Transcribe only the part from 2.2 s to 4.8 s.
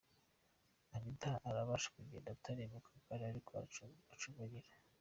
atari mu kagare ariko aracumbagira.